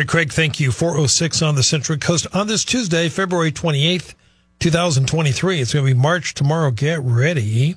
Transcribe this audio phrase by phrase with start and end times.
[0.00, 0.72] right, Craig, thank you.
[0.72, 4.14] 406 on the Central Coast on this Tuesday, February 28th,
[4.58, 5.60] 2023.
[5.60, 6.70] It's going to be March tomorrow.
[6.70, 7.76] Get ready.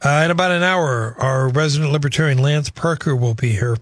[0.00, 3.76] Uh, in about an hour, our resident libertarian Lance Parker will be here.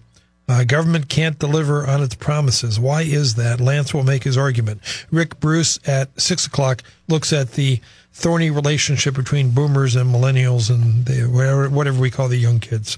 [0.49, 2.79] Uh, government can't deliver on its promises.
[2.79, 3.61] Why is that?
[3.61, 4.81] Lance will make his argument.
[5.11, 7.79] Rick Bruce at six o'clock looks at the
[8.11, 12.97] thorny relationship between boomers and millennials and the, whatever, whatever we call the young kids.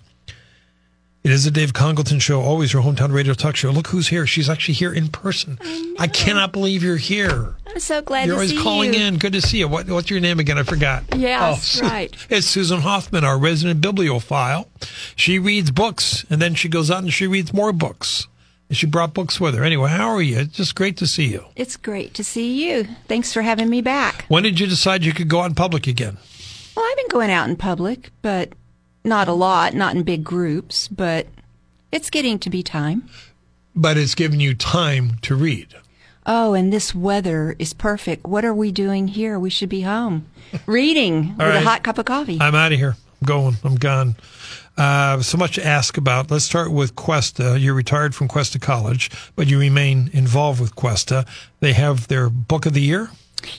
[1.21, 3.71] It is the Dave Congleton Show, always your hometown radio talk show.
[3.71, 4.25] Look who's here.
[4.25, 5.57] She's actually here in person.
[5.61, 7.55] I, I cannot believe you're here.
[7.67, 9.01] I'm so glad You're always calling you.
[9.01, 9.17] in.
[9.17, 9.67] Good to see you.
[9.67, 10.57] What, what's your name again?
[10.57, 11.03] I forgot.
[11.15, 12.15] Yes, Oh, right.
[12.29, 14.69] It's Susan Hoffman, our resident bibliophile.
[15.17, 18.27] She reads books and then she goes out and she reads more books.
[18.69, 19.63] And she brought books with her.
[19.63, 20.37] Anyway, how are you?
[20.39, 21.43] It's just great to see you.
[21.57, 22.87] It's great to see you.
[23.09, 24.23] Thanks for having me back.
[24.29, 26.17] When did you decide you could go out in public again?
[26.77, 28.53] Well, I've been going out in public, but
[29.09, 31.27] not a lot, not in big groups, but
[31.91, 33.09] it's getting to be time.
[33.75, 35.75] But it's given you time to read.
[36.25, 38.25] Oh, and this weather is perfect.
[38.25, 39.39] What are we doing here?
[39.39, 40.27] We should be home
[40.65, 41.55] reading with right.
[41.55, 42.37] a hot cup of coffee.
[42.39, 42.95] I'm out of here.
[43.21, 43.55] I'm going.
[43.63, 44.15] I'm gone.
[44.77, 46.31] Uh, so much to ask about.
[46.31, 47.59] Let's start with Cuesta.
[47.59, 51.25] You're retired from Cuesta College, but you remain involved with Cuesta.
[51.59, 53.09] They have their book of the year.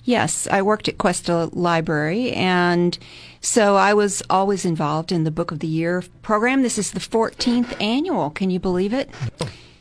[0.05, 2.99] Yes, I worked at Cuesta Library, and
[3.41, 6.63] so I was always involved in the Book of the Year program.
[6.63, 8.31] This is the 14th annual.
[8.31, 9.11] Can you believe it?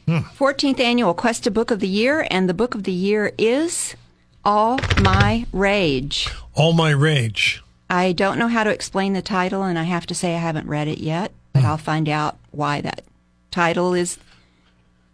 [0.08, 0.20] Hmm.
[0.38, 3.96] 14th annual Cuesta Book of the Year, and the Book of the Year is
[4.44, 6.30] All My Rage.
[6.56, 7.62] All My Rage.
[7.90, 10.68] I don't know how to explain the title, and I have to say I haven't
[10.68, 11.66] read it yet, but hmm.
[11.68, 13.04] I'll find out why that
[13.52, 14.18] title is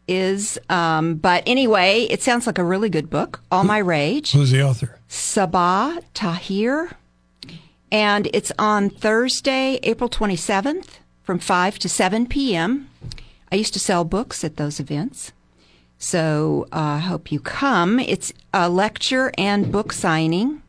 [0.08, 0.58] is.
[0.70, 3.42] Um, but anyway, it sounds like a really good book.
[3.52, 4.32] All My Rage.
[4.32, 5.00] Who's the author?
[5.10, 6.92] Sabaa Tahir.
[7.92, 12.90] And it's on Thursday, April 27th from 5 to 7 p.m.
[13.52, 15.32] I used to sell books at those events.
[15.98, 18.00] So uh, I hope you come.
[18.00, 20.62] It's a lecture and book signing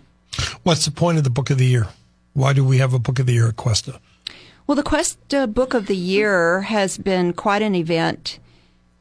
[0.62, 1.88] What's the point of the book of the year?
[2.32, 4.00] Why do we have a book of the year at Cuesta?
[4.66, 8.38] Well, the Cuesta Book of the Year has been quite an event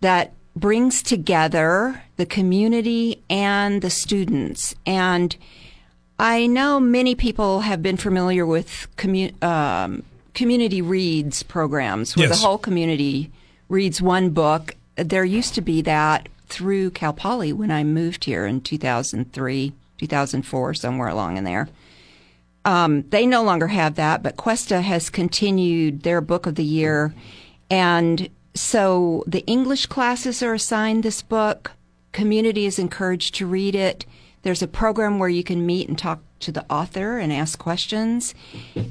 [0.01, 4.73] that brings together the community and the students.
[4.85, 5.35] And
[6.17, 10.03] I know many people have been familiar with commu- um,
[10.39, 12.39] community reads programs where Yes.
[12.39, 13.29] the whole community
[13.67, 14.73] reads one book.
[14.95, 20.73] There used to be that through Cal Poly when I moved here in 2003, 2004,
[20.75, 21.67] somewhere along in there.
[22.63, 27.13] Um, they no longer have that, but Cuesta has continued their book of the year.
[27.69, 31.73] And so the English classes are assigned this book.
[32.13, 34.05] Community is encouraged to read it.
[34.43, 38.33] There's a program where you can meet and talk to the author and ask questions.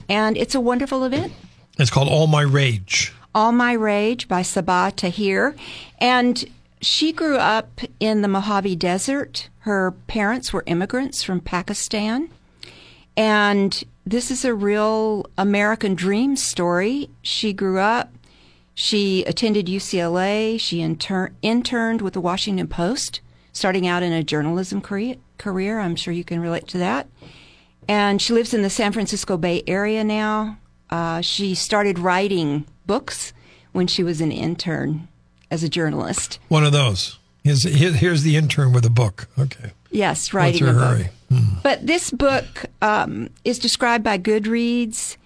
[0.08, 1.32] And it's a wonderful event.
[1.78, 3.12] It's called All My Rage.
[3.34, 5.54] All My Rage by Sabaa Tahir.
[5.98, 6.44] And
[6.80, 9.48] she grew up in the Mojave Desert.
[9.60, 12.30] Her parents were immigrants from Pakistan.
[13.16, 17.10] And this is a real American dream story.
[17.22, 18.12] She grew up,
[18.74, 23.20] she attended UCLA, she inter- interned with the Washington Post,
[23.52, 25.16] starting out in a journalism career.
[25.38, 25.80] Career.
[25.80, 27.08] I'm sure you can relate to that.
[27.88, 30.58] And she lives in the San Francisco Bay Area now.
[30.90, 33.32] Uh, she started writing books
[33.72, 35.08] when she was an intern
[35.50, 36.38] as a journalist.
[36.48, 37.18] One of those.
[37.44, 39.28] Here's, here's the intern with a book.
[39.38, 39.72] Okay.
[39.90, 40.82] Yes, What's writing her a book.
[40.82, 41.08] hurry?
[41.62, 45.16] But this book um, is described by Goodreads.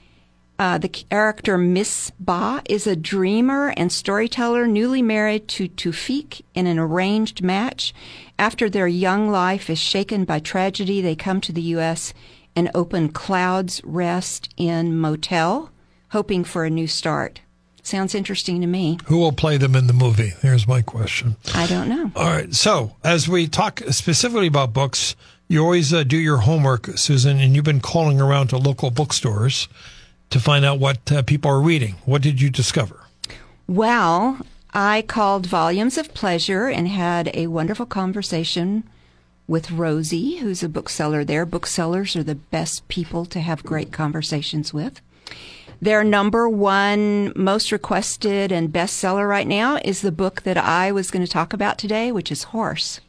[0.63, 6.79] Uh, the character Misbah is a dreamer and storyteller newly married to Toufiq in an
[6.79, 7.93] arranged match.
[8.39, 12.15] After their young life is shaken by tragedy, they come to the U.S.
[12.55, 15.73] and open Cloud's Rest Inn Motel,
[16.11, 17.41] hoping for a new start.
[17.83, 18.99] Sounds interesting to me.
[19.07, 20.33] Who will play them in the movie?
[20.43, 21.35] Here's my question.
[21.57, 22.13] I don't know.
[22.15, 22.55] All right.
[22.55, 25.17] So, as we talk specifically about books,
[25.49, 29.67] You always uh, do your homework, Susan, and you've been calling around to local bookstores
[30.33, 31.97] to find out what uh, people are reading.
[32.05, 33.01] What did you discover?
[33.67, 34.41] Well,
[34.75, 38.85] I called Volumes of Pleasure and had a wonderful conversation
[39.47, 41.45] with Rosie, who's a bookseller there.
[41.45, 45.01] Booksellers are the best people to have great conversations with.
[45.81, 51.11] Their number one most requested and bestseller right now is the book that I was
[51.11, 53.01] going to talk about today, which is Horse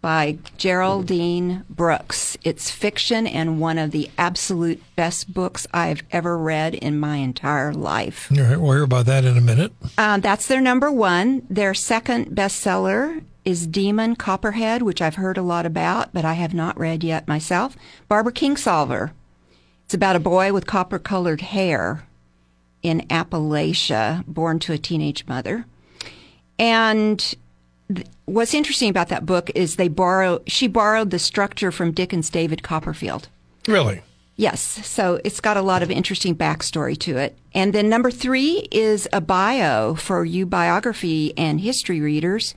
[0.00, 2.36] by Geraldine Brooks.
[2.44, 7.72] It's fiction and one of the absolute best books I've ever read in my entire
[7.72, 8.30] life.
[8.30, 9.72] All right, we'll hear about that in a minute.
[9.98, 11.46] Uh, that's their number one.
[11.50, 16.52] Their second bestseller is Demon Copperhead, which I've heard a lot about, but I have
[16.52, 17.76] not read yet myself.
[18.08, 19.12] Barbara Kingsolver.
[19.84, 22.04] It's about a boy with copper colored hair
[22.82, 25.64] in Appalachia, born to a teenage mother.
[26.58, 27.34] And
[27.94, 32.30] th- what's interesting about that book is they borrow she borrowed the structure from Dickens'
[32.30, 33.28] David Copperfield.
[33.66, 34.02] Really?
[34.38, 37.38] Yes, so it's got a lot of interesting backstory to it.
[37.54, 42.54] And then number three is a bio for you biography and history readers.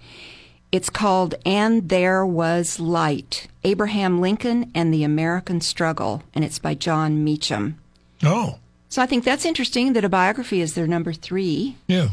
[0.74, 6.75] It's called And There Was Light Abraham Lincoln and the American Struggle, and it's by
[6.75, 7.80] Jon Meacham.
[8.24, 8.60] Oh,
[8.90, 11.78] So I think that's interesting that a biography is their number three.
[11.88, 12.10] yeah.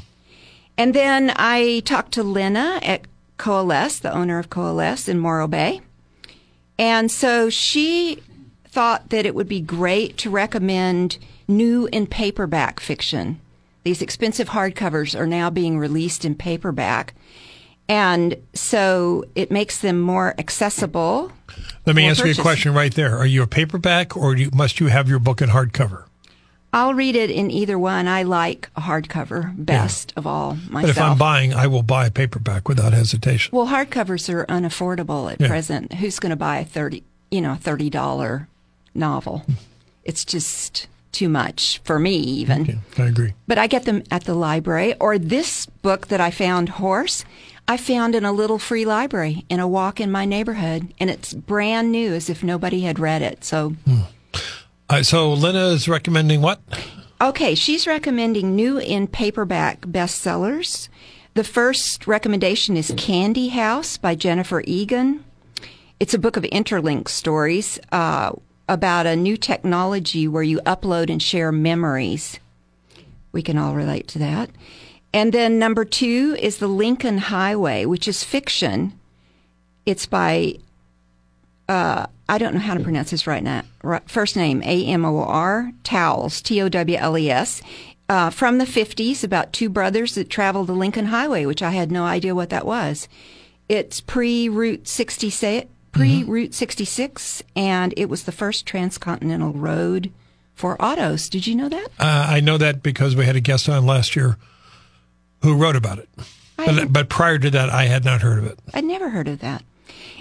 [0.78, 3.02] And then I talked to Lena at
[3.38, 5.80] Coalesce, the owner of Coalesce in Morro Bay.
[6.78, 8.22] And so she
[8.66, 11.18] thought that it would be great to recommend
[11.48, 13.40] new and paperback fiction.
[13.84, 17.14] These expensive hardcovers are now being released in paperback.
[17.88, 21.32] And so it makes them more accessible.
[21.86, 23.16] Let me ask you a question right there.
[23.16, 26.04] Are you a paperback or do you, must you have your book in hardcover?
[26.76, 28.06] I'll read it in either one.
[28.06, 30.82] I like a hardcover best of all myself.
[30.82, 33.56] But if I'm buying, I will buy a paperback without hesitation.
[33.56, 35.48] Well, hardcovers are unaffordable at Yeah.
[35.48, 35.94] present.
[35.94, 38.46] Who's going to buy a thirty, you know, a thirty dollar
[38.94, 39.38] novel?
[39.38, 39.52] Hmm.
[40.04, 42.60] It's just too much for me, even.
[42.62, 43.32] Okay, I agree.
[43.48, 44.94] But I get them at the library.
[45.00, 47.24] Or this book that I found, Horse,
[47.66, 51.32] I found in a little free library in a walk in my neighborhood, and it's
[51.32, 53.44] brand new, as if nobody had read it.
[53.44, 54.00] So, hmm.
[54.88, 56.60] Uh, so Lena is recommending what?
[57.20, 60.88] okay, she's recommending new in paperback bestsellers.
[61.34, 65.24] The first recommendation is Candy House by Jennifer Egan.
[65.98, 68.32] It's a book of interlinked stories uh,
[68.68, 72.38] about a new technology where you upload and share memories.
[73.32, 74.50] We can all relate to that.
[75.12, 78.98] And then number two is The Lincoln Highway, which is fiction.
[79.84, 80.56] It's by,
[81.68, 83.62] uh, I don't know how to pronounce his right now.
[83.82, 87.62] Right, first name, A M O R, Towles, T O W L E S.
[88.08, 91.90] Uh, from the 50s, about two brothers that traveled the Lincoln Highway, which I had
[91.90, 93.08] no idea what that was.
[93.68, 100.12] It's pre Route 66, pre Route 66, and it was the first transcontinental road
[100.54, 101.28] for autos.
[101.28, 101.86] Did you know that?
[101.98, 104.36] Uh, I know that because we had a guest on last year
[105.42, 106.08] who wrote about it.
[106.56, 108.58] But, but prior to that, I had not heard of it.
[108.72, 109.62] I'd never heard of that.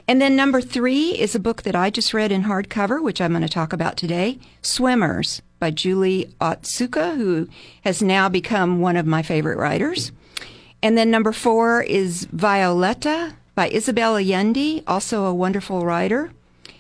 [0.08, 3.32] And then number three is a book that I just read in hardcover, which I'm
[3.32, 7.50] going to talk about today Swimmers by Julie Otsuka, who
[7.84, 10.12] has now become one of my favorite writers.
[10.84, 16.32] And then number four is Violeta by Isabel Allende, also a wonderful writer.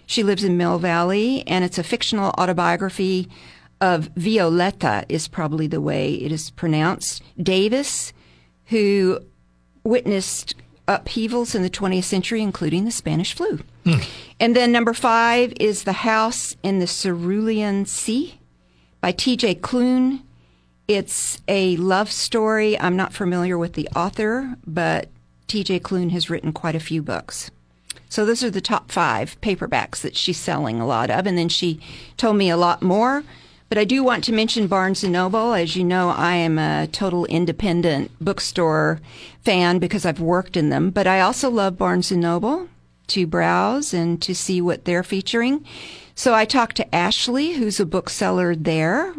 [0.06, 3.28] She lives in Mill Valley, and it's a fictional autobiography
[3.82, 7.24] of Violeta, is probably the way it is pronounced.
[7.42, 8.14] Davis,
[8.66, 9.20] who
[9.84, 10.56] witnessed
[10.88, 13.60] upheavals in the 20th century, including the Spanish flu.
[13.84, 14.00] Hmm.
[14.40, 18.40] And then number five is The House in the Cerulean Sea
[19.02, 19.56] by T.J.
[19.56, 20.22] Klune.
[20.88, 22.80] It's a love story.
[22.80, 25.10] I'm not familiar with the author, but
[25.48, 25.80] T.J.
[25.80, 27.50] Klune has written quite a few books.
[28.10, 31.26] So those are the top five paperbacks that she's selling a lot of.
[31.26, 31.80] And then she
[32.18, 33.24] told me a lot more.
[33.68, 35.54] But I do want to mention Barnes Noble.
[35.54, 39.02] As you know, I am a total independent bookstore
[39.44, 40.92] fan because I've worked in them.
[40.92, 42.70] But I also love Barnes and Noble
[43.08, 45.66] to browse and to see what they're featuring.
[46.14, 49.14] So I talked to Ashley, who's a bookseller there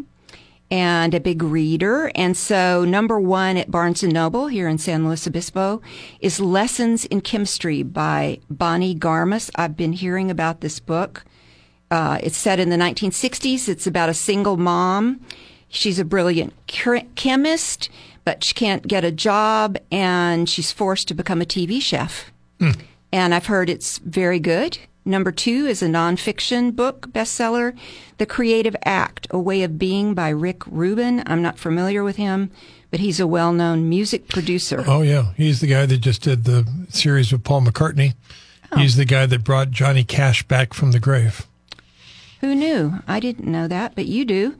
[0.70, 2.10] and a big reader.
[2.14, 5.80] And so number one at Barnes and Noble here in San Luis Obispo
[6.20, 9.50] is Lessons in Chemistry by Bonnie Garmus.
[9.56, 11.24] I've been hearing about this book.
[11.90, 13.68] Uh, it's set in the 1960s.
[13.68, 15.20] It's about a single mom.
[15.68, 17.88] She's a brilliant chemist,
[18.24, 22.30] but she can't get a job and she's forced to become a TV chef.
[23.12, 24.78] And I've heard it's very good.
[25.04, 27.76] Number two is a nonfiction book bestseller,
[28.18, 31.22] The Creative Act, A Way of Being by Rick Rubin.
[31.26, 32.50] I'm not familiar with him,
[32.90, 34.82] but he's a well known music producer.
[34.86, 35.32] Oh, yeah.
[35.36, 38.14] He's the guy that just did the series with Paul McCartney
[38.74, 41.46] He's the guy that brought Johnny Cash back from the grave.
[42.46, 43.02] Who knew?
[43.08, 44.54] I didn't know that, but you do.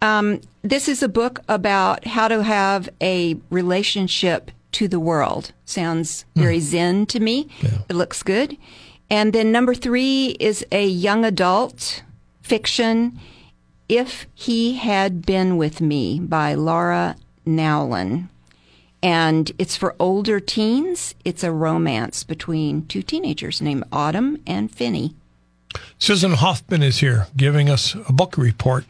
[0.00, 5.52] Um, this is a book about how to have a relationship to the world.
[5.66, 7.50] Sounds very zen to me.
[7.60, 7.80] Yeah.
[7.90, 8.56] It looks good.
[9.10, 12.02] And then number three is a young adult
[12.40, 13.20] fiction,
[13.90, 18.30] If He Had Been With Me by Laura Nowlin.
[19.02, 21.14] And it's for older teens.
[21.26, 25.14] It's a romance between two teenagers named Autumn and Finney.
[25.98, 28.84] Susan Hoffman is here giving us a book report.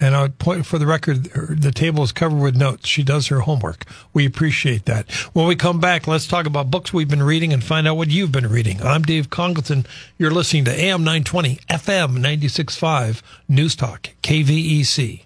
[0.00, 2.88] And I would point for the record, the table is covered with notes.
[2.88, 3.84] She does her homework.
[4.12, 5.08] We appreciate that.
[5.32, 8.10] When we come back, let's talk about books we've been reading and find out what
[8.10, 8.82] you've been reading.
[8.82, 9.86] I'm Dave Congleton.
[10.18, 15.22] You're listening to AM 920, FM 96.5, News Talk, KVEC.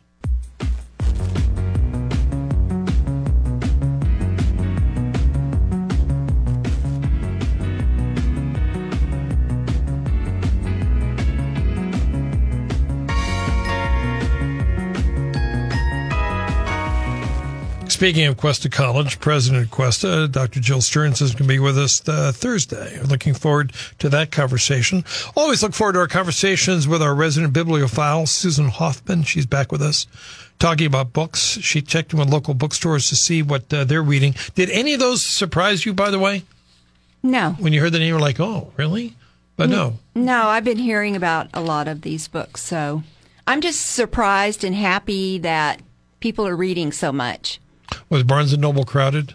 [17.96, 20.60] Speaking of Cuesta College, President of Cuesta, Dr.
[20.60, 23.00] Jill Stearns is going to be with us uh, Thursday.
[23.00, 25.02] Looking forward to that conversation.
[25.34, 29.22] Always look forward to our conversations with our resident bibliophile, Susan Hoffman.
[29.22, 30.06] She's back with us
[30.58, 31.58] talking about books.
[31.62, 34.34] She checked in with local bookstores to see what uh, they're reading.
[34.54, 36.42] Did any of those surprise you, by the way?
[37.22, 39.14] No, When you heard the name, you're like, oh, really?
[39.56, 39.98] But no.
[40.14, 43.04] no, I've been hearing about a lot of these books, so
[43.46, 45.80] I'm just surprised and happy that
[46.20, 47.58] people are reading so much.
[48.10, 49.34] Was Barnes and Noble crowded?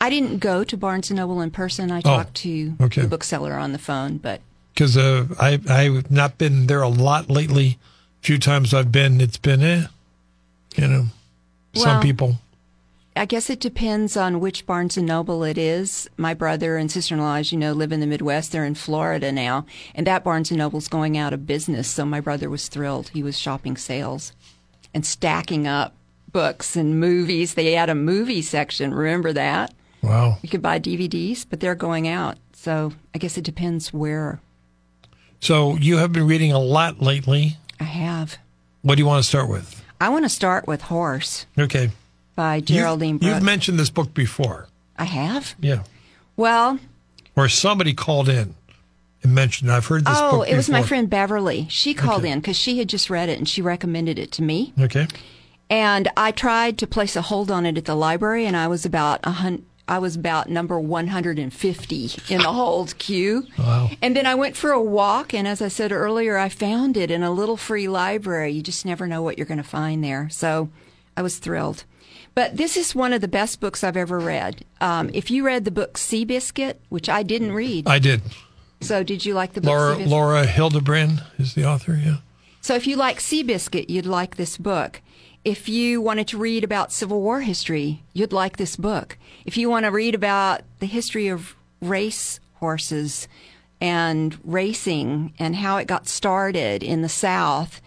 [0.00, 1.90] I didn't go to Barnes and Noble in person.
[1.90, 3.02] I Oh, talked to okay.
[3.02, 4.40] the bookseller on the phone, but
[4.74, 7.78] Because uh, I I've not been there a lot lately.
[8.22, 9.86] A few times I've been, it's been eh,
[10.76, 11.06] you know,
[11.74, 12.36] some Well- people.
[13.16, 16.08] I guess it depends on which Barnes and Noble it is.
[16.16, 18.52] My brother and sister-in-law, as you know, live in the Midwest.
[18.52, 21.88] They're in Florida now, and that Barnes and Noble's going out of business.
[21.88, 23.08] So my brother was thrilled.
[23.08, 24.30] He was shopping sales
[24.94, 25.94] and stacking up
[26.38, 27.54] books and movies.
[27.54, 28.94] They had a movie section.
[28.94, 29.74] Remember that?
[30.04, 30.38] Wow.
[30.40, 32.36] You could buy DVDs, but they're going out.
[32.52, 34.38] So I guess it depends where
[35.40, 37.56] So you have been reading a lot lately.
[37.80, 38.38] I have.
[38.82, 39.82] What do you want to start with?
[40.00, 41.90] I want to start with Horse Okay.
[42.36, 44.68] by You've- Geraldine You've, mentioned this book before.
[44.96, 45.56] I have.
[45.60, 45.82] Yeah.
[46.36, 46.78] Well,
[47.34, 48.54] Or somebody called in
[49.24, 50.40] and mentioned, I've heard this oh, book.
[50.40, 51.66] oh, it was my friend Beverly.
[51.68, 52.30] She called Okay.
[52.30, 54.72] in because she had just read it and she recommended it to me.
[54.80, 55.08] Okay.
[55.70, 58.84] And I tried to place a hold on it at the library, and I was
[58.86, 63.46] about a hun- I was about number 150 in the hold queue.
[63.58, 63.90] Wow.
[64.02, 67.10] And then I went for a walk, and as I said earlier, I found it
[67.10, 68.52] in a little free library.
[68.52, 70.28] You just never know what you're going to find there.
[70.30, 70.68] So
[71.16, 71.84] I was thrilled.
[72.34, 74.64] But this is one of the best books I've ever read.
[74.80, 78.20] Um, if you read the book Seabiscuit, which I didn't read, I did.
[78.80, 82.16] so did you like the book Laura Laura Hillenbrand is the author, yeah.
[82.60, 85.00] So if you like Seabiscuit, you'd like this book.
[85.48, 89.16] If you wanted to read about Civil War history, you'd like this book.
[89.46, 93.26] If you want to read about the history of race horses
[93.80, 97.80] and racing and how it got started in the South,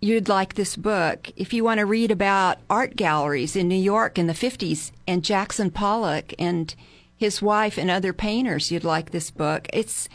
[0.00, 1.32] you'd like this book.
[1.34, 5.24] If you want to read about art galleries in New York in the 50s and
[5.24, 6.72] Jackson Pollock and
[7.16, 9.66] his wife and other painters, you'd like this book.
[9.72, 10.08] It's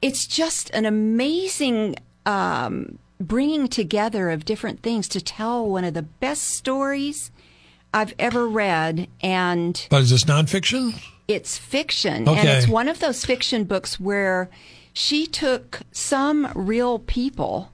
[0.00, 6.02] it's just an amazing um, bringing together of different things to tell one of the
[6.02, 7.30] best stories
[7.94, 11.00] I've ever read, and But is this nonfiction?
[11.28, 14.48] it's fiction, and it's one of those fiction books where
[14.92, 17.70] she took some real people.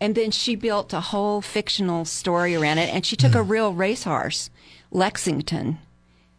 [0.00, 2.92] And then she built a whole fictional story around it.
[2.92, 4.50] And she took a real racehorse,
[4.90, 5.78] Lexington,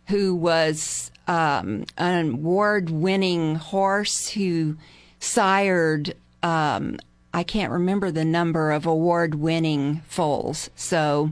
[0.07, 4.75] who was um, an award winning horse who
[5.19, 6.99] sired, um,
[7.33, 10.69] I can't remember the number of award winning foals.
[10.75, 11.31] So,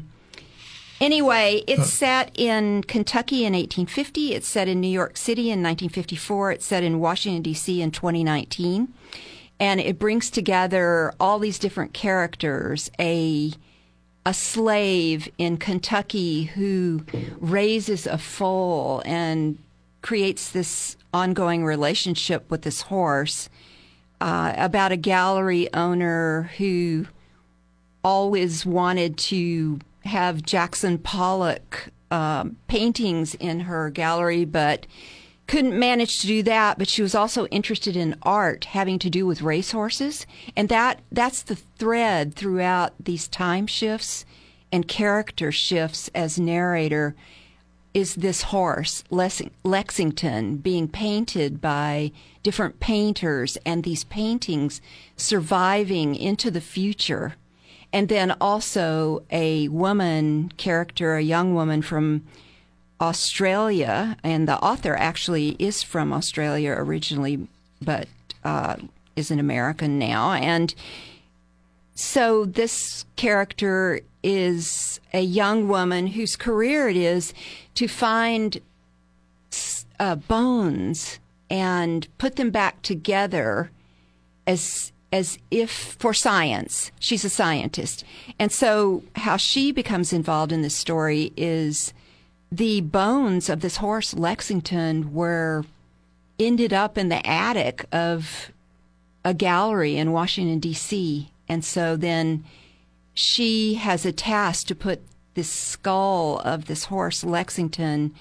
[1.00, 1.86] anyway, it's uh.
[1.86, 4.34] set in Kentucky in 1850.
[4.34, 6.54] It's set in New York City in 1954.
[6.54, 7.82] It's set in Washington, D.C.
[7.82, 8.92] in 2019.
[9.60, 12.90] And it brings together all these different characters.
[13.00, 13.54] A
[14.26, 17.04] a slave in Kentucky who
[17.40, 19.58] raises a foal and
[20.02, 23.50] creates this ongoing relationship with this horse.
[24.22, 27.08] Uh, about a gallery owner who
[28.04, 34.86] always wanted to have Jackson Pollock um, paintings in her gallery, but
[35.48, 36.78] couldn't manage to do that.
[36.78, 41.42] But she was also interested in art having to do with racehorses, and that that's
[41.42, 44.24] the thread throughout these time shifts
[44.72, 47.16] and character shifts as narrator.
[47.94, 52.12] Is this horse, Lexington, being painted by
[52.44, 54.82] different painters, and these paintings
[55.18, 57.36] surviving into the future.
[57.94, 62.24] And then also a woman character, a young woman from
[63.02, 67.48] Australia, and the author actually is from Australia originally,
[67.82, 68.08] but
[68.44, 68.78] uh,
[69.16, 70.32] is an American now.
[70.32, 70.74] And
[71.96, 77.34] so this character is a young woman whose career it is
[77.76, 78.62] to find
[80.00, 81.20] uh, bones
[81.50, 83.72] and put them back together
[84.48, 86.92] as as if for science.
[87.00, 88.06] She's a scientist.
[88.40, 91.94] And so how she becomes involved in this story is
[92.50, 95.66] the bones of this horse Lexington were
[96.40, 98.52] ended up in the attic of
[99.24, 101.31] a gallery in Washington D.C.
[101.52, 102.46] And so then
[103.14, 105.02] she has a task to put
[105.34, 108.16] this skull of this horse Lexington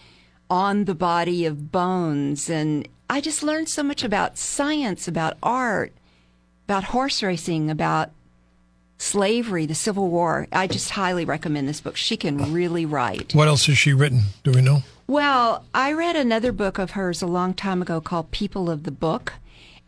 [0.50, 5.92] on the body of bones and I just learned so much about science, about art,
[6.66, 8.10] about horse racing, about
[8.98, 10.48] slavery, the Civil War.
[10.52, 11.96] I just highly recommend this book.
[11.96, 13.32] She can really write.
[13.32, 14.22] What else has she written?
[14.42, 14.82] Do we know?
[15.06, 18.92] Well, I read another book of hers a long time ago called People of the
[18.92, 19.34] Book.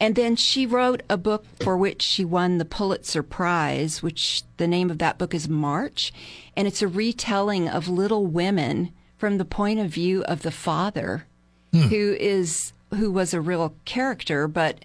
[0.03, 4.67] And then she wrote a book for which she won the Pulitzer Prize, which the
[4.67, 6.13] name of that book is March.
[6.57, 11.27] And it's a retelling of Little Women from the point of view of the father,
[11.73, 11.83] hmm.
[11.83, 14.85] who is who was a real character, but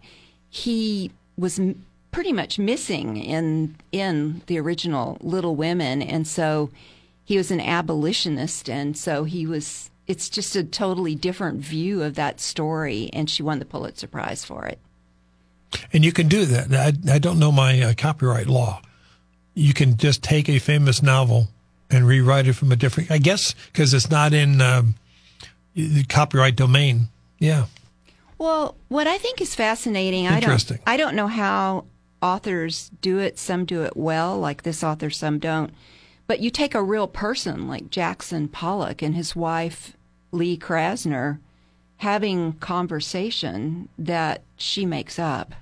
[0.51, 6.69] he was m- pretty much missing in in the original Little Women, and so
[7.25, 9.89] he was an abolitionist, and so he was.
[10.05, 14.45] It's just a totally different view of that story, and she won the Pulitzer Prize
[14.45, 14.77] for it.
[15.93, 16.73] And you can do that.
[16.73, 18.81] I, I don't know my uh, copyright law.
[19.53, 21.47] You can just take a famous novel
[21.89, 24.95] and rewrite it from a different, I guess, because it's not in um,
[25.73, 27.07] the copyright domain.
[27.39, 27.65] Yeah.
[28.37, 31.85] Well, what I think is fascinating, I don't, I don't know how
[32.21, 33.39] authors do it.
[33.39, 35.71] Some do it well, like this author, some don't.
[36.27, 39.95] But you take a real person like Jackson Pollock and his wife,
[40.31, 41.39] Lee Krasner,
[41.97, 45.53] having conversation that she makes up,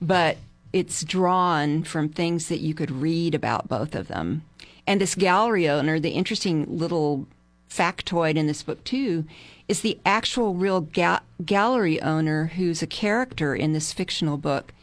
[0.00, 0.38] but
[0.72, 4.42] it's drawn from things that you could read about both of them.
[4.86, 7.26] And this gallery owner, the interesting little
[7.70, 9.24] factoid in this book too,
[9.68, 14.74] is the actual real ga- gallery owner who's a character in this fictional book,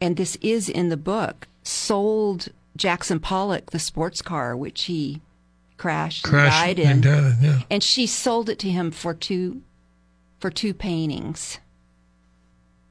[0.00, 5.20] and this is in the book, sold Jackson Pollock the sports car which he
[5.76, 7.60] crashed, crashed and died in, and, died, yeah.
[7.70, 9.62] and she sold it to him for two
[10.38, 11.58] for two paintings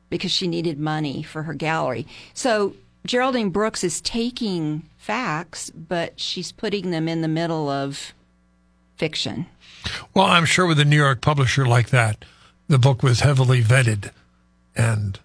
[0.10, 2.08] because she needed money for her gallery.
[2.34, 2.74] So
[3.06, 8.14] Geraldine Brooks is taking facts, but she's putting them in the middle of
[8.98, 9.46] fiction.
[10.14, 12.26] Well, I'm sure with a New York publisher like that,
[12.68, 14.12] the book was heavily vetted
[14.76, 15.20] and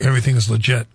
[0.00, 0.86] everything is legit.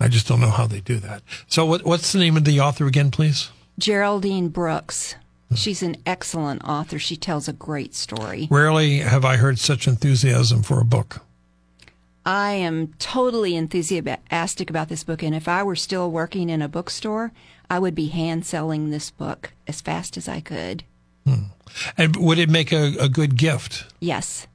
[0.00, 1.22] I just don't know how they do that.
[1.46, 3.50] So, what, what's the name of the author again, please?
[3.78, 5.14] Geraldine Brooks.
[5.54, 6.98] She's an excellent author.
[6.98, 8.48] She tells a great story.
[8.50, 11.20] Rarely have I heard such enthusiasm for a book.
[12.24, 16.68] I am totally enthusiastic about this book, and if I were still working in a
[16.68, 17.32] bookstore,
[17.68, 20.84] I would be hand selling this book as fast as I could.
[21.26, 21.44] Hmm.
[21.96, 23.86] And would it make a, a, good gift?
[24.00, 24.46] Yes.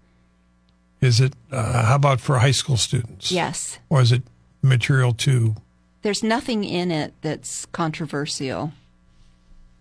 [1.01, 3.31] Is it, uh, how about for high school students?
[3.31, 3.79] Yes.
[3.89, 4.23] Or is it
[4.61, 5.55] material to?
[6.03, 8.71] There's nothing in it that's controversial.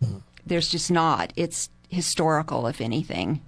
[0.03, 0.19] Hmm.
[0.45, 1.33] There's just not.
[1.37, 3.41] It's historical, if anything.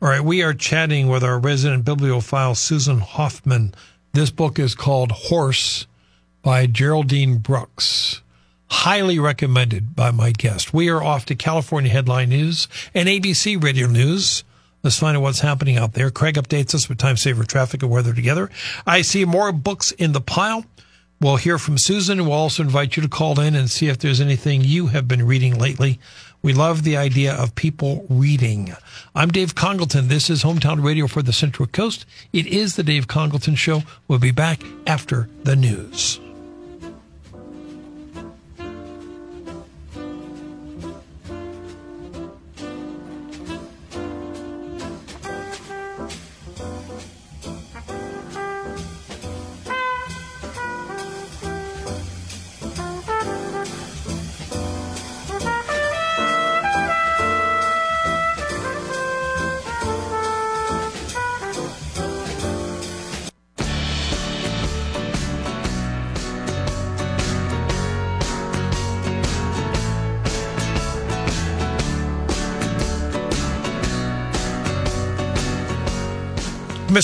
[0.00, 3.74] All right, we are chatting with our resident bibliophile, Susan Hoffman.
[4.12, 5.86] This book is called Horse
[6.42, 8.22] by Geraldine Brooks.
[8.70, 10.74] Highly recommended by my guest.
[10.74, 14.44] We are off to California Headline News and ABC Radio News.
[14.82, 16.10] Let's find out what's happening out there.
[16.10, 18.50] Craig updates us with time saver traffic and weather together.
[18.86, 20.64] I see more books in the pile.
[21.20, 22.20] We'll hear from Susan.
[22.20, 25.08] and We'll also invite you to call in and see if there's anything you have
[25.08, 25.98] been reading lately.
[26.42, 28.72] We love the idea of people reading.
[29.16, 30.06] I'm Dave Congleton.
[30.06, 32.06] This is Hometown Radio for the Central Coast.
[32.32, 33.82] It is the Dave Congleton Show.
[34.06, 36.20] We'll be back after the news.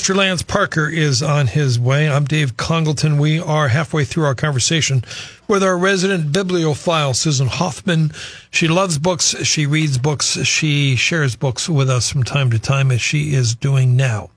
[0.05, 0.14] Mr.
[0.14, 2.11] Lance Parker is on his way.
[2.11, 3.17] I'm Dave Congleton.
[3.17, 5.03] We are halfway through our conversation
[5.49, 8.12] with our resident bibliophile, Susan Hoffman.
[8.51, 9.35] She loves books.
[9.47, 10.45] She reads books.
[10.45, 14.29] She shares books with us from time to time, as she is doing now.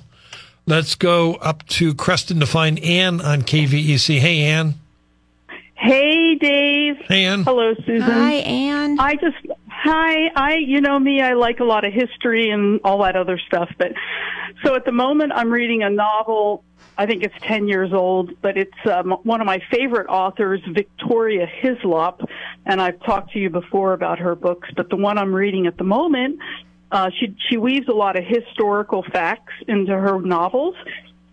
[0.66, 4.18] Let's go up to Creston to find Ann on KVEC.
[4.18, 4.74] Hey, Ann.
[5.76, 6.96] Hey, Dave.
[7.08, 7.44] Hey, Ann.
[7.44, 8.02] Hello, Susan.
[8.02, 9.00] Hi, Anne.
[9.00, 9.38] I just,
[9.68, 13.40] hi, I, you know me, I like a lot of history and all that other
[13.46, 13.92] stuff, but
[14.64, 16.64] so at the moment I'm reading a novel,
[16.98, 21.46] I think it's 10 years old, but it's um, one of my favorite authors, Victoria
[21.46, 22.22] Hislop,
[22.66, 25.78] and I've talked to you before about her books, but the one I'm reading at
[25.78, 26.40] the moment,
[26.92, 30.76] uh, she, she weaves a lot of historical facts into her novels.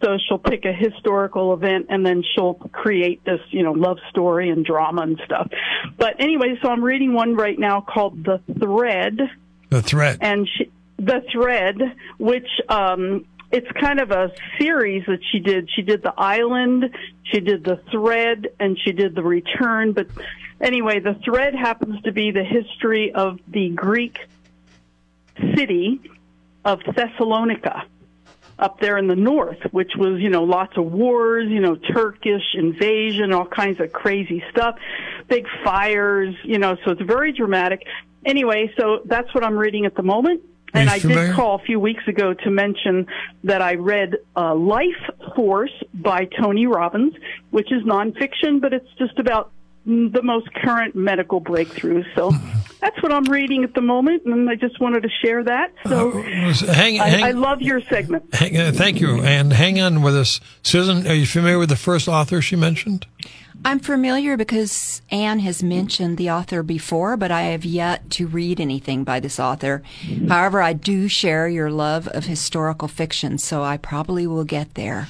[0.03, 4.49] So she'll pick a historical event and then she'll create this, you know, love story
[4.49, 5.51] and drama and stuff.
[5.97, 9.19] But anyway, so I'm reading one right now called The Thread
[9.71, 10.19] The Thread.
[10.21, 11.79] and she, The Thread,
[12.19, 15.71] which, um, it's kind of a series that she did.
[15.75, 19.93] She did The Island, she did The Thread, and she did The Return.
[19.93, 20.09] But
[20.61, 24.19] anyway, The Thread happens to be the history of the Greek
[25.55, 26.01] city
[26.65, 27.85] of Thessalonica
[28.59, 32.55] up there in the north, which was, you know, lots of wars, you know, Turkish
[32.55, 34.77] invasion, all kinds of crazy stuff,
[35.29, 37.87] big fires, you know, so it's very dramatic.
[38.27, 40.43] Anyway, so that's what I'm reading at the moment.
[40.75, 41.29] And I familiar?
[41.29, 43.07] did call a few weeks ago to mention
[43.45, 44.87] that I read uh, Life
[45.35, 47.15] Force by Tony Robbins,
[47.51, 49.51] which is nonfiction, but it's just about
[49.89, 52.05] the most current medical breakthroughs.
[52.15, 52.31] So
[52.81, 55.73] that's what I'm reading at the moment, and I just wanted to share that.
[55.87, 58.35] So hang, I, hang, I love your segment.
[58.35, 59.23] hang, uh, thank you.
[59.23, 60.41] And hang on with us.
[60.63, 63.07] Susan, are you familiar with the first author she mentioned?
[63.65, 68.61] I'm familiar because Anne has mentioned the author before, but I have yet to read
[68.61, 69.83] anything by this author.
[70.29, 75.09] However, I do share your love of historical fiction, so I probably will get there.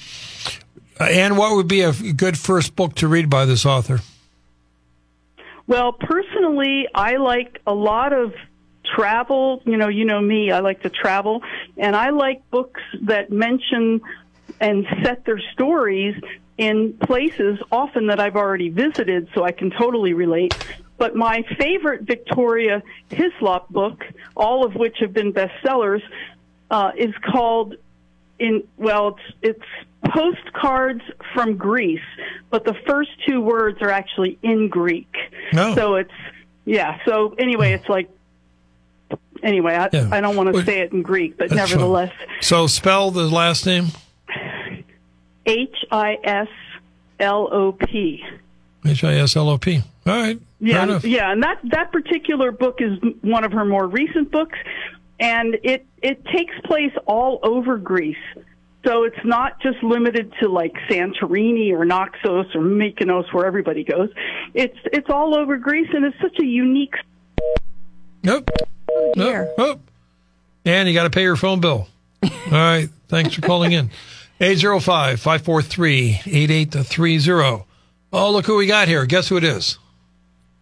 [0.99, 4.01] Uh, Ann, what would be a good first book to read by this author?
[5.69, 8.35] Well, personally, I like a lot of
[8.97, 9.63] travel.
[9.67, 11.43] You know, you know me, I like to travel,
[11.77, 14.01] and I like books that mention
[14.61, 16.21] and set their stories
[16.57, 20.57] in places often that I've already visited, so I can totally relate.
[20.97, 24.03] But my favorite Victoria Hislop book,
[24.35, 26.03] all of which have been bestsellers,
[26.71, 27.75] uh, is called
[28.39, 31.03] in well it's it's postcards
[31.35, 32.01] from Greece,
[32.51, 35.13] but the first two words are actually in Greek.
[35.53, 35.75] No.
[35.75, 36.11] So it's
[36.65, 36.99] yeah.
[37.07, 38.09] So anyway, it's like
[39.43, 39.75] anyway.
[39.75, 40.09] I, Yeah.
[40.13, 41.71] I don't want to say it in Greek, but That's fine.
[41.71, 43.87] nevertheless, So spell the last name.
[45.47, 46.49] H I S
[47.21, 48.23] L O P.
[48.87, 49.83] H I S L O P.
[50.07, 50.39] All right.
[50.61, 54.59] Yeah, yeah, and that that particular book is one of her more recent books,
[55.21, 58.17] and it it takes place all over Greece.
[58.85, 64.09] So it's not just limited to like Santorini or Naxos or Mykonos where everybody goes.
[64.55, 66.95] It's it's all over Greece, and it's such a unique.
[67.41, 67.55] Oh,
[68.23, 68.51] nope.
[69.15, 69.45] dear.
[69.45, 69.55] Nope.
[69.59, 69.81] Nope.
[70.65, 71.89] And you got to pay your phone bill.
[72.23, 72.89] All right.
[73.09, 73.91] Thanks for calling in.
[74.41, 77.65] 805 543 8830.
[78.13, 79.07] Oh, look who we got here.
[79.07, 79.79] Guess who it is?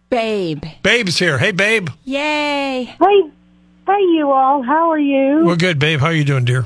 [0.09, 0.63] Babe.
[0.81, 1.37] Babe's here.
[1.37, 1.89] Hey, Babe.
[2.05, 2.83] Yay.
[2.85, 3.21] Hey,
[3.85, 4.63] hey, you all.
[4.63, 5.43] How are you?
[5.45, 5.99] We're good, Babe.
[5.99, 6.65] How are you doing, dear?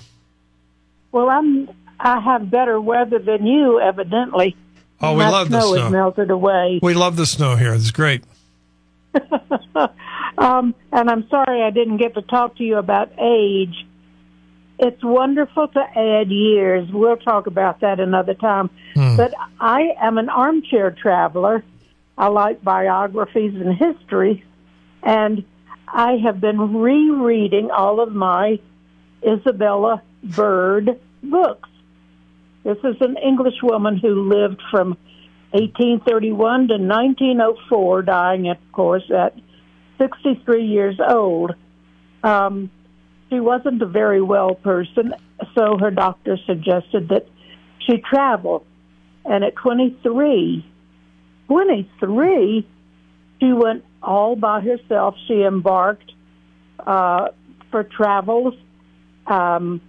[1.11, 1.69] Well, I'm.
[1.99, 4.55] I have better weather than you, evidently.
[5.01, 5.81] Oh, we My love the snow snow.
[5.83, 6.79] has melted away.
[6.81, 7.73] We love the snow here.
[7.73, 8.23] It's great.
[10.37, 13.85] Um, and I'm sorry I didn't get to talk to you about age.
[14.79, 16.89] it's wonderful to add years.
[16.91, 18.69] We'll talk about that another time.
[18.95, 21.63] But I am an armchair traveler.
[22.17, 24.43] I like biographies and history,
[25.03, 25.43] and
[25.87, 28.59] I have been rereading all of my
[29.25, 31.69] Isabella Bird books.
[32.63, 34.97] This is an English woman who lived from
[35.51, 39.35] 1831 to 1904, dying, of course, at
[39.97, 41.51] 63 years old.
[42.23, 42.69] Um,
[43.29, 45.13] she wasn't a very well person,
[45.55, 47.27] so her doctor suggested that
[47.79, 48.65] she travel.
[49.25, 50.65] And at 23,
[51.47, 52.67] 23,
[53.39, 55.15] she went all by herself.
[55.27, 56.11] She embarked
[56.79, 57.29] uh,
[57.69, 58.53] for travels,
[59.27, 59.81] um,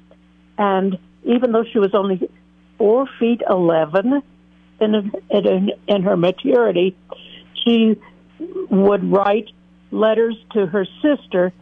[0.58, 2.30] and even though she was only
[2.78, 4.22] four feet eleven
[4.80, 6.96] in in, in her maturity,
[7.64, 7.96] she
[8.70, 9.50] would write
[9.90, 11.52] letters to her sister.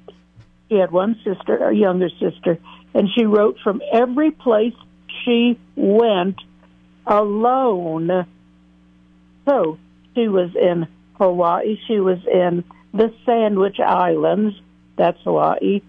[0.69, 2.59] She had one sister, a younger sister,
[2.95, 4.75] and she wrote from every place
[5.25, 6.41] she went
[7.07, 8.27] alone.
[9.49, 9.79] So
[10.15, 11.79] she was in Hawaii.
[11.87, 14.55] She was in the Sandwich Islands.
[14.97, 15.83] That's Hawaii.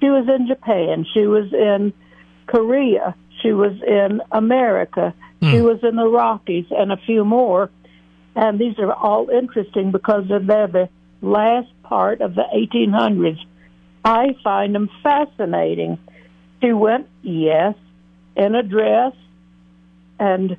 [0.00, 1.06] She was in Japan.
[1.12, 1.92] She was in
[2.46, 3.14] Korea.
[3.42, 5.14] She was in America.
[5.42, 5.64] She hmm.
[5.64, 7.70] was in the Rockies and a few more.
[8.34, 10.88] And these are all interesting because they're the
[11.20, 13.38] last part of the 1800s.
[14.04, 15.98] I find them fascinating.
[16.62, 17.74] She went, yes,
[18.36, 19.12] in a dress,
[20.18, 20.56] and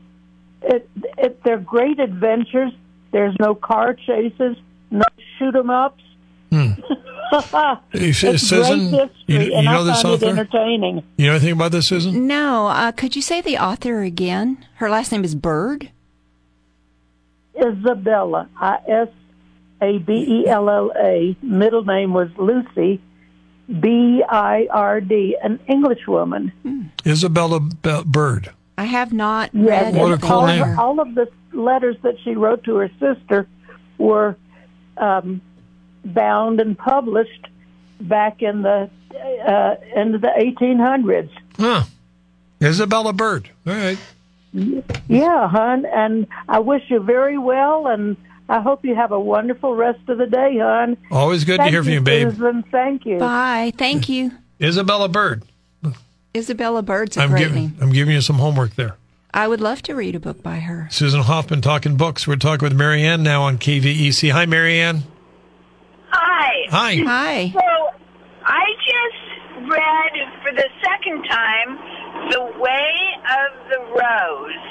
[0.61, 2.71] it, it, they're great adventures.
[3.11, 4.57] There's no car chases,
[4.91, 5.05] no
[5.37, 6.03] shoot 'em ups.
[7.91, 10.25] Hey, it's Susan, great history, you- you and know I this author?
[10.25, 11.03] it entertaining.
[11.17, 12.27] You know anything about this, Susan?
[12.27, 14.65] No, uh, could you say the author again?
[14.75, 15.89] Her last name is Bird.
[17.59, 19.07] Isabella, I S
[19.81, 21.35] A B E L L A.
[21.41, 23.01] Middle name was Lucy,
[23.79, 26.51] B I R D, an English woman.
[27.05, 28.51] Isabella Be- Bird.
[28.77, 30.63] I have not Yes, read What a anything cool all, name.
[30.63, 33.45] Of, all of the letters that she wrote to her sister
[33.97, 34.37] were
[34.97, 35.41] um,
[36.05, 37.47] bound and published
[38.01, 38.89] back in the
[39.45, 41.29] uh, into the 1800s.
[41.57, 41.83] Huh.
[42.61, 43.49] Isabella Bird.
[43.67, 43.97] All right.
[44.53, 49.75] Yeah, hon, and I wish you very well, and I hope you have a wonderful
[49.75, 50.97] rest of the day, hon.
[51.11, 52.29] Always good to hear from you, babe.
[52.31, 52.63] Susan.
[52.63, 53.19] Thank you.
[53.19, 53.71] Bye.
[53.77, 54.31] Thank you.
[54.61, 55.43] Isabella Bird.
[56.35, 57.77] Isabella Bird's a I'm great giving name.
[57.81, 58.95] I'm giving you some homework there.
[59.33, 60.87] I would love to read a book by her.
[60.91, 62.27] Susan Hoffman talking books.
[62.27, 64.31] We're talking with Marianne now on KVEC.
[64.31, 65.03] Hi, Marianne.
[66.11, 66.65] Hi.
[66.69, 66.95] Hi.
[67.05, 67.51] Hi.
[67.53, 67.99] So
[68.45, 71.77] I just read for the second time
[72.31, 72.91] The Way
[73.29, 74.67] of the Rose,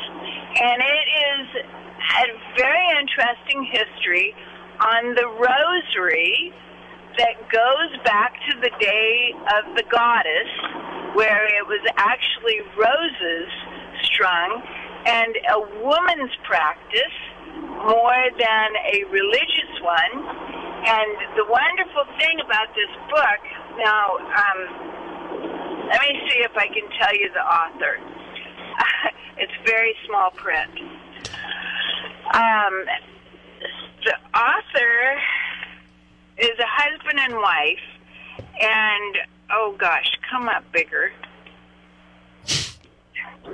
[0.61, 4.35] and it is a very interesting history
[4.81, 6.53] on the rosary
[7.19, 10.51] that goes back to the day of the goddess,
[11.15, 13.51] where it was actually roses
[14.03, 14.63] strung,
[15.07, 17.19] and a woman's practice
[17.87, 20.68] more than a religious one.
[20.87, 23.41] And the wonderful thing about this book,
[23.79, 27.99] now, um, let me see if I can tell you the author.
[29.39, 30.71] it's very small print.
[32.35, 32.85] Um,
[34.05, 35.21] the author
[36.39, 39.19] is a husband and wife, and
[39.51, 41.11] oh gosh, come up bigger.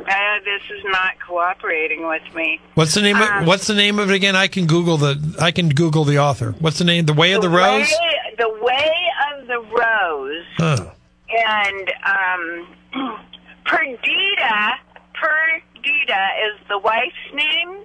[0.00, 2.60] Uh, this is not cooperating with me.
[2.74, 3.16] What's the name?
[3.16, 4.36] Of, Um, what's the name of it again?
[4.36, 5.36] I can Google the.
[5.40, 6.54] I can Google the author.
[6.58, 7.06] What's the name?
[7.06, 7.88] The Way of the, Rose.
[7.88, 8.92] Way, the Way
[9.32, 10.44] of the Rose.
[10.58, 10.90] Huh.
[11.30, 13.18] And um,
[13.64, 14.74] Perdita,
[15.14, 17.84] Perdita is the wife's name,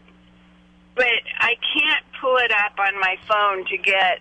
[0.95, 1.05] but
[1.39, 4.19] I can't pull it up on my phone to get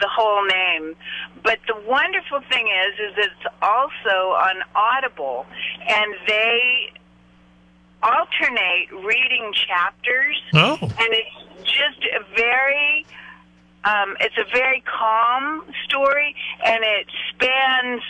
[0.00, 0.94] the whole name.
[1.42, 5.46] But the wonderful thing is, is it's also on Audible,
[5.86, 6.92] and they
[8.06, 10.40] alternate reading chapters.
[10.54, 10.78] Oh.
[10.80, 13.06] and it's just a very
[13.84, 18.02] um, it's a very calm story and it spans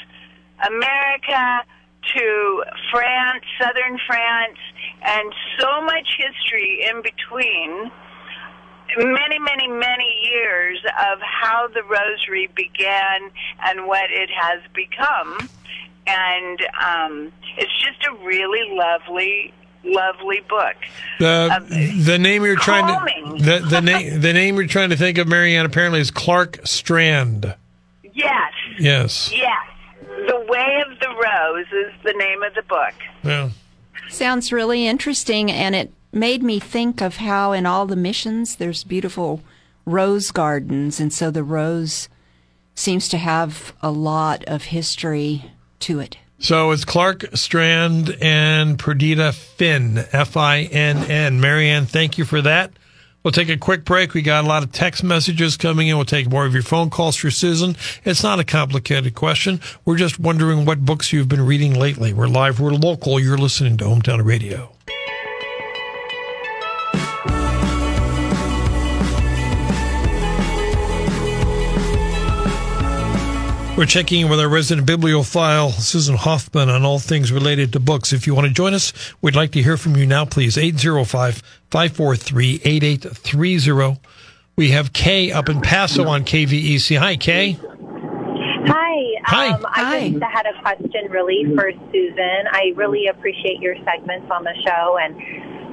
[0.67, 1.63] america
[2.15, 4.59] to france southern france
[5.07, 7.91] and so much history in between.
[8.99, 13.31] Many many many years of how the rosary began
[13.65, 15.49] and what it has become.
[16.07, 19.53] And um, it's just a really lovely
[19.85, 20.75] lovely book
[21.21, 21.69] The Um,
[22.05, 25.29] the name you're trying to the the name the name you're trying to think of,
[25.29, 27.55] Marianne, apparently is Clark Strand.
[28.15, 29.33] yes Yes.
[29.33, 29.67] Yes.
[30.01, 32.95] The Way of the Rose is the name of the book.
[33.23, 33.51] Yeah.
[34.09, 38.85] Sounds really interesting, and it made me think of how in all the missions there's
[38.85, 39.43] beautiful
[39.85, 42.09] rose gardens, and so the rose
[42.75, 46.19] seems to have a lot of history to it.
[46.39, 51.41] So it's Clark Strand and Perdita Finn, F I N N.
[51.41, 52.73] Marianne, thank you for that.
[53.23, 54.15] We'll take a quick break.
[54.15, 55.97] We got a lot of text messages coming in.
[55.97, 57.75] We'll take more of your phone calls for Susan.
[58.05, 59.61] It's not a complicated question.
[59.85, 62.13] We're just wondering what books you've been reading lately.
[62.13, 63.19] We're live, we're local.
[63.19, 64.76] You're listening to Hometown Radio.
[73.77, 78.15] We're checking in with our resident bibliophile, Susan Hoffman, on all things related to books.
[78.15, 80.57] If you want to join us, we'd like to hear from you now, please.
[80.57, 84.01] 805 543 8830.
[84.57, 86.99] We have Kay up in Paso on KVEC.
[86.99, 87.53] Hi, Kay.
[87.53, 89.15] Hi.
[89.25, 89.49] Hi.
[89.51, 90.11] Um, I Hi.
[90.11, 92.45] just had a question really for Susan.
[92.51, 94.97] I really appreciate your segments on the show.
[94.99, 95.15] And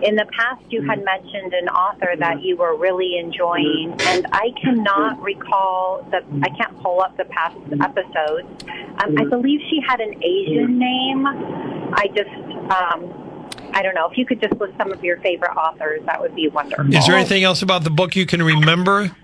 [0.04, 1.06] in the past, you had mm.
[1.06, 2.20] mentioned an author mm.
[2.20, 4.06] that you were really enjoying, mm.
[4.08, 8.64] and I cannot recall the, I can't pull up the past episodes.
[9.04, 11.26] Um, I believe she had an Asian name.
[11.26, 12.30] I just,
[12.72, 14.10] um, I don't know.
[14.10, 16.94] If you could just list some of your favorite authors, that would be wonderful.
[16.94, 19.16] Is there anything else about the book you can remember?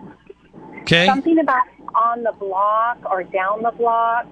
[0.81, 1.05] Okay.
[1.05, 1.63] Something about
[1.93, 4.25] on the block or down the block.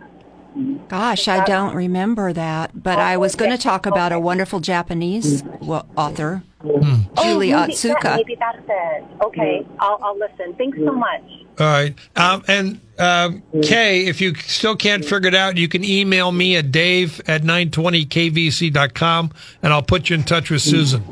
[0.87, 5.43] Gosh, I don't remember that, but I was going to talk about a wonderful Japanese
[5.61, 8.01] wa- author, Julie oh, maybe, Otsuka.
[8.01, 9.03] That, maybe that's it.
[9.23, 10.55] Okay, I'll, I'll listen.
[10.55, 11.21] Thanks so much.
[11.59, 11.95] All right.
[12.15, 13.31] Um, and uh,
[13.63, 17.41] Kay, if you still can't figure it out, you can email me at dave at
[17.43, 19.31] 920kvec.com
[19.63, 21.03] and I'll put you in touch with Susan.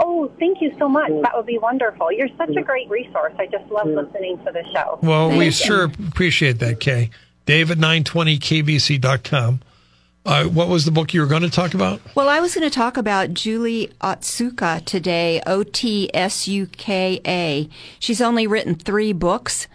[0.00, 1.10] Oh, thank you so much.
[1.22, 2.10] That would be wonderful.
[2.10, 3.32] You're such a great resource.
[3.38, 4.98] I just love listening to the show.
[5.02, 7.10] Well, we sure appreciate that, Kay.
[7.46, 9.60] Dave at 920kvec.com.
[10.24, 12.00] Uh, what was the book you were going to talk about?
[12.14, 17.20] Well, I was going to talk about Julie Otsuka today, O T S U K
[17.26, 17.68] A.
[17.98, 19.66] She's only written three books.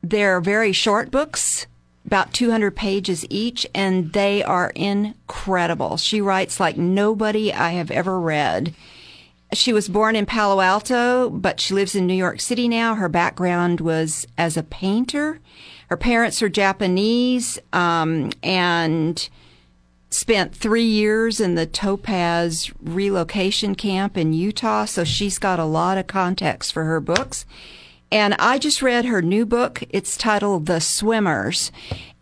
[0.00, 1.66] They're very short books,
[2.06, 5.96] about 200 pages each, and they are incredible.
[5.96, 8.74] She writes like nobody I have ever read.
[9.52, 12.94] She was born in Palo Alto, but she lives in New York City now.
[12.94, 15.40] Her background was as a painter.
[15.92, 19.28] Her parents are Japanese, um, and
[20.08, 25.98] spent three years in the Topaz relocation camp in Utah, so she's got a lot
[25.98, 27.44] of context for her books.
[28.10, 29.84] And I just read her new book.
[29.90, 31.70] It's titled The Swimmers.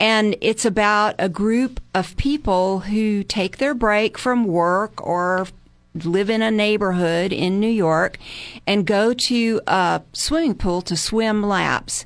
[0.01, 5.47] And it's about a group of people who take their break from work or
[5.95, 8.19] live in a neighborhood in New York
[8.67, 12.05] and go to a swimming pool to swim laps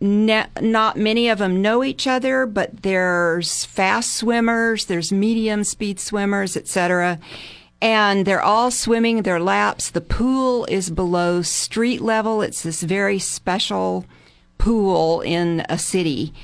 [0.00, 6.00] ne- not many of them know each other, but there's fast swimmers, there's medium speed
[6.00, 7.18] swimmers, etc.
[7.82, 9.90] And they're all swimming their laps.
[9.90, 12.42] The pool is below street level.
[12.42, 14.04] It's this very special
[14.58, 16.34] pool in a city.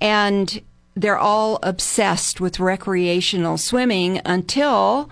[0.00, 0.62] And
[0.94, 5.10] they're all obsessed with recreational swimming until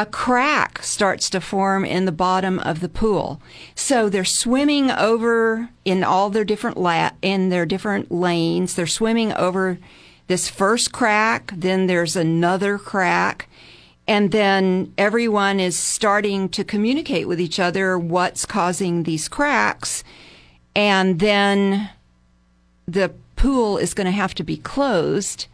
[0.00, 3.38] a crack starts to form in the bottom of the pool.
[3.74, 8.74] So they're swimming over in all their different la- in their different lanes.
[8.74, 9.78] They're swimming over
[10.26, 13.46] this first crack, then there's another crack,
[14.08, 20.02] and then everyone is starting to communicate with each other what's causing these cracks.
[20.74, 21.90] And then
[22.88, 25.46] the pool is going to have to be closed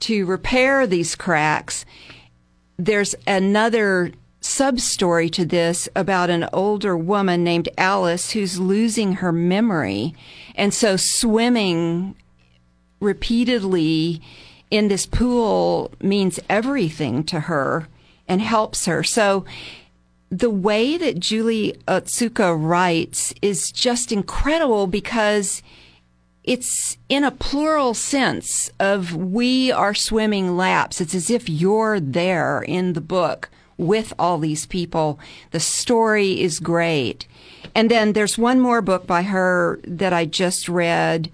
[0.00, 1.86] to repair these cracks
[2.76, 9.32] there's another sub story to this about an older woman named Alice who's losing her
[9.32, 10.14] memory.
[10.54, 12.14] And so swimming
[13.00, 14.20] repeatedly
[14.70, 17.88] in this pool means everything to her
[18.28, 19.02] and helps her.
[19.02, 19.44] So
[20.30, 25.62] the way that Julie Otsuka writes is just incredible because
[26.44, 31.00] it's in a plural sense of we are swimming laps.
[31.00, 35.18] It's as if you're there in the book with all these people.
[35.50, 37.26] The story is great.
[37.74, 41.30] And then there's one more book by her that I just read,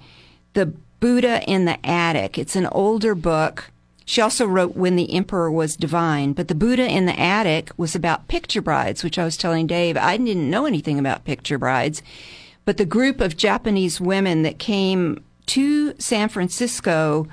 [0.54, 0.66] The
[1.00, 2.38] Buddha in the Attic.
[2.38, 3.70] It's an older book.
[4.06, 7.94] She also wrote When the Emperor Was Divine, but The Buddha in the Attic was
[7.94, 9.96] about picture brides, which I was telling Dave.
[9.96, 12.00] I didn't know anything about picture brides.
[12.70, 17.26] But the group of Japanese women that came to San Francisco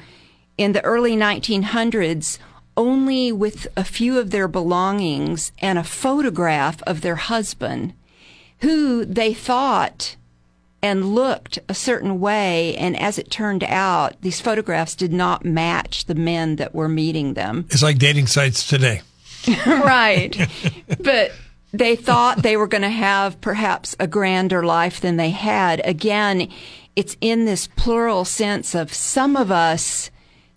[0.57, 2.39] in the early 1900s
[2.75, 7.93] only with a few of their belongings and a photograph of their husband,
[8.61, 10.15] who they thought
[10.81, 12.75] and looked a certain way.
[12.75, 17.35] And as it turned out, these photographs did not match the men that were meeting
[17.35, 17.67] them.
[17.69, 19.03] It's like dating sites today.
[19.67, 20.35] right.
[20.99, 21.31] But
[21.77, 25.81] they thought they were going to have perhaps a grander life than they had.
[25.83, 26.49] Again,
[26.95, 30.09] it's in this plural sense of some of us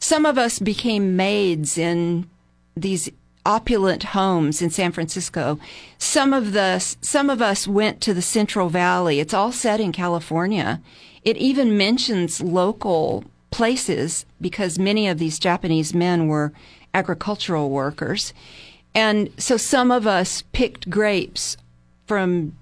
[0.02, 2.28] some of us became maids in
[2.74, 3.10] these
[3.44, 5.58] opulent homes in San Francisco.
[5.98, 9.20] Some of the some of us went to the Central Valley.
[9.20, 10.80] It's all set in California.
[11.22, 16.52] It even mentions local places because many of these Japanese men were
[16.94, 18.32] agricultural workers.
[18.94, 21.56] And so some of us picked grapes
[22.06, 22.56] from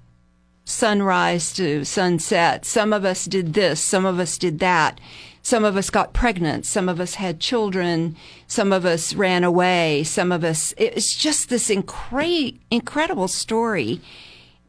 [0.64, 2.66] sunrise to sunset.
[2.66, 5.00] Some of us did this, some of us did that.
[5.40, 8.16] Some of us got pregnant, some of us had children,
[8.46, 14.02] some of us ran away, some of us it's just this incre- incredible story.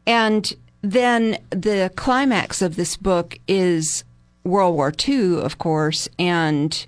[0.06, 4.04] And then the climax of this book is
[4.42, 6.86] World War II, of course, and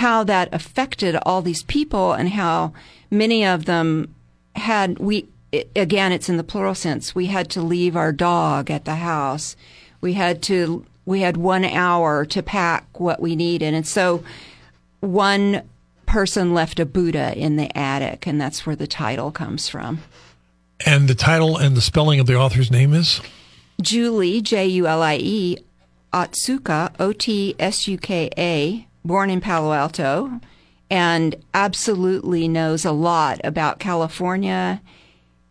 [0.00, 2.72] how that affected all these people and how
[3.10, 4.14] many of them
[4.56, 8.70] had we it, again it's in the plural sense we had to leave our dog
[8.70, 9.56] at the house.
[10.00, 13.74] We had to we had one hour to pack what we needed.
[13.74, 14.24] And so
[15.00, 15.68] one
[16.06, 20.00] person left a buddha in the attic and that's where the title comes from.
[20.86, 23.20] And the title and the spelling of the author's name is?
[23.82, 25.58] Julie j-u-l-i-e
[26.10, 30.40] otsuka o-t-s-u-k-a born in palo alto
[30.90, 34.80] and absolutely knows a lot about California,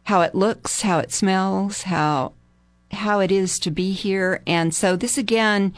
[0.03, 2.33] how it looks, how it smells, how
[2.91, 4.41] how it is to be here.
[4.47, 5.73] And so this again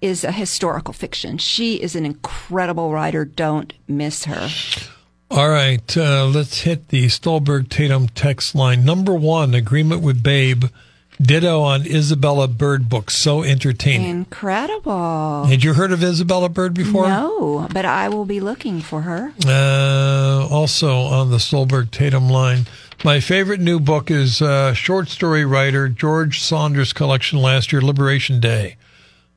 [0.00, 1.38] is a historical fiction.
[1.38, 3.24] She is an incredible writer.
[3.24, 4.48] Don't miss her.
[5.30, 8.84] All right, uh, let's hit the Stolberg Tatum text line.
[8.84, 10.64] Number one, agreement with Babe.
[11.20, 13.10] Ditto on Isabella Bird book.
[13.10, 14.08] So entertaining.
[14.08, 15.44] Incredible.
[15.46, 17.08] Had you heard of Isabella Bird before?
[17.08, 19.32] No, but I will be looking for her.
[19.44, 22.66] Uh, also on the Solberg Tatum line.
[23.04, 28.40] My favorite new book is uh, short story writer George Saunders' collection last year, Liberation
[28.40, 28.76] Day.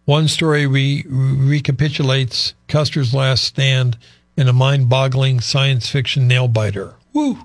[0.05, 3.97] One story re- recapitulates Custer's last stand
[4.35, 6.95] in a mind boggling science fiction nail biter.
[7.13, 7.39] Woo!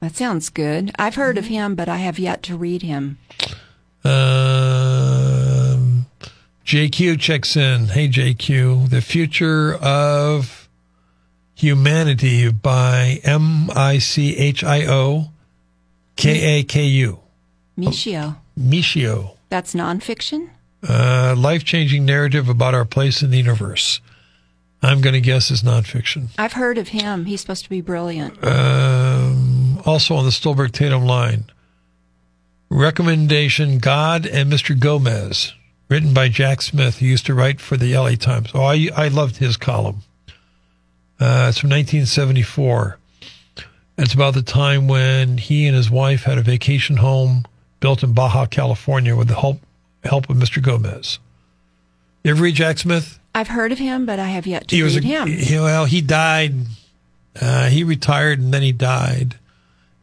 [0.00, 0.90] That sounds good.
[0.98, 3.18] I've heard of him, but I have yet to read him.
[4.04, 6.06] Um,
[6.64, 7.88] JQ checks in.
[7.88, 8.90] Hey, JQ.
[8.90, 10.68] The Future of
[11.54, 15.30] Humanity by M I C H I O
[16.16, 17.20] K A K U.
[17.78, 18.36] Michio.
[18.58, 19.36] Michio.
[19.48, 20.50] That's nonfiction?
[20.86, 24.00] Uh, Life changing narrative about our place in the universe.
[24.82, 26.28] I'm going to guess is nonfiction.
[26.36, 27.26] I've heard of him.
[27.26, 28.44] He's supposed to be brilliant.
[28.44, 31.44] Um, also on the Stolberg Tatum line.
[32.72, 34.78] Recommendation God and Mr.
[34.78, 35.52] Gomez,
[35.90, 38.50] written by Jack Smith, who used to write for the LA Times.
[38.54, 40.02] Oh, I, I loved his column.
[41.20, 42.98] Uh, it's from 1974.
[43.98, 47.44] It's about the time when he and his wife had a vacation home
[47.80, 49.60] built in Baja, California, with the help
[50.02, 50.62] help of Mr.
[50.62, 51.18] Gomez.
[52.24, 53.18] You ever read Jack Smith?
[53.34, 55.28] I've heard of him, but I have yet to he was read a, him.
[55.28, 56.54] He, well, he died.
[57.38, 59.36] Uh, he retired and then he died.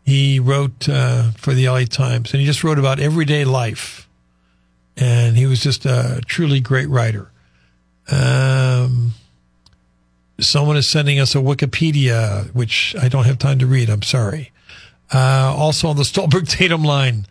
[0.10, 4.10] He wrote uh, for the LA Times, and he just wrote about everyday life.
[4.98, 7.30] And he was just a truly great writer.
[8.12, 9.14] Um,
[10.40, 13.88] someone is sending us a Wikipedia, which I don't have time to read.
[13.88, 14.52] I'm sorry.
[15.14, 17.28] Uh, also on the Stolberg Tatum line,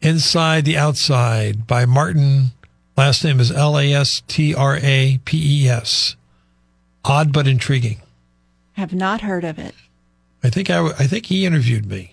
[0.00, 2.52] Inside the Outside by Martin.
[2.96, 6.16] Last name is L A S T R A P E S.
[7.04, 8.00] Odd but intriguing.
[8.72, 9.74] Have not heard of it.
[10.42, 12.11] I think I, I think he interviewed me.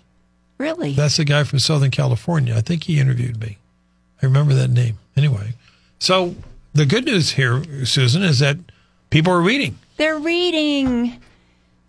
[0.59, 0.93] Really?
[0.93, 2.55] That's the guy from Southern California.
[2.55, 3.57] I think he interviewed me.
[4.21, 4.97] I remember that name.
[5.15, 5.53] Anyway,
[5.99, 6.35] so
[6.73, 8.57] the good news here, Susan, is that
[9.09, 9.79] people are reading.
[9.97, 11.21] They're reading.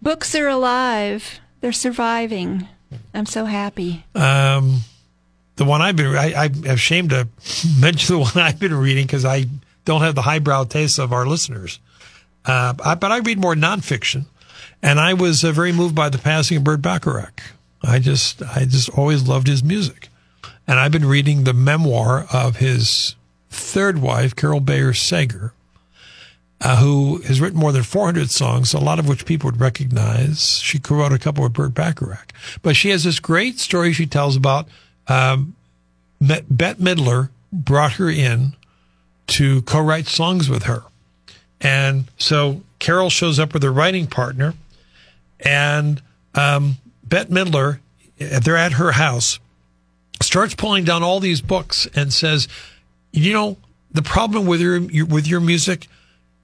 [0.01, 1.41] Books are alive.
[1.61, 2.69] They're surviving.
[3.13, 4.05] I'm so happy.
[4.15, 4.81] Um,
[5.57, 7.29] the one I've been, I, I'm ashamed to
[7.81, 9.47] mention the one I've been reading because I
[9.85, 11.81] don't have the highbrow taste of our listeners.
[12.45, 14.25] Uh, I, but I read more nonfiction,
[14.83, 17.43] and I was uh, very moved by the passing of Burt Bacharach.
[17.83, 20.09] I just, I just always loved his music,
[20.67, 23.15] and I've been reading the memoir of his
[23.49, 25.53] third wife, Carol Bayer Sager,
[26.61, 30.59] uh, who has written more than 400 songs, a lot of which people would recognize.
[30.59, 34.37] She co-wrote a couple with Burt Bacharach, but she has this great story she tells
[34.37, 34.69] about
[35.09, 35.57] um,
[36.21, 38.55] Bette Midler brought her in
[39.29, 40.83] to co-write songs with her.
[41.61, 44.55] And so Carol shows up with her writing partner,
[45.41, 46.03] and
[46.35, 46.77] um,
[47.11, 47.81] Bette Midler,
[48.19, 49.39] they're at her house,
[50.23, 52.49] starts pulling down all these books and says,
[53.13, 53.59] "You know,
[53.91, 55.89] the problem with your, with your music,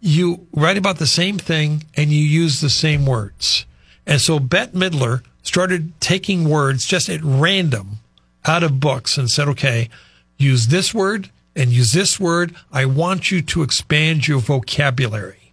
[0.01, 3.65] you write about the same thing and you use the same words."
[4.07, 8.01] And so Bette Midler started taking words just at random
[8.45, 9.89] out of books and said, "Okay,
[10.37, 12.55] use this word." and use this word.
[12.71, 15.53] I want you to expand your vocabulary.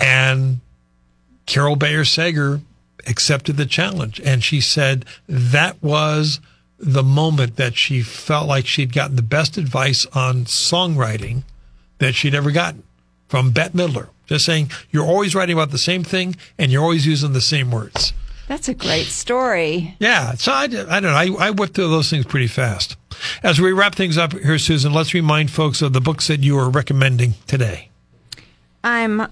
[0.00, 0.60] And
[1.46, 2.60] Carol Bayer Sager
[3.08, 4.20] accepted the challenge.
[4.20, 6.40] And she said that was
[6.78, 11.42] the moment that she felt like she'd gotten the best advice on songwriting
[11.98, 12.82] that she'd ever gotten
[13.28, 14.08] from Bette Midler.
[14.26, 17.70] Just saying, you're always writing about the same thing and you're always using the same
[17.70, 18.12] words.
[18.46, 19.94] That's a great story.
[19.98, 20.34] Yeah.
[20.34, 21.10] So I, I don't know.
[21.10, 22.96] I, I whipped through those things pretty fast.
[23.42, 26.58] As we wrap things up here, Susan, let's remind folks of the books that you
[26.58, 27.90] are recommending today.
[28.84, 29.26] I'm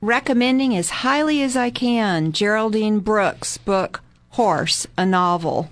[0.00, 5.70] recommending as highly as I can Geraldine Brooks' book, Horse, a novel.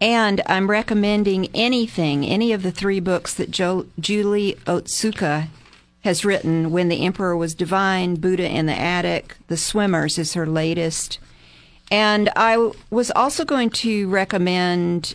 [0.00, 5.48] And I'm recommending anything, any of the three books that jo- Julie Otsuka
[6.02, 10.46] has written When the Emperor Was Divine, Buddha in the Attic, The Swimmers is her
[10.46, 11.18] latest.
[11.90, 15.14] And I was also going to recommend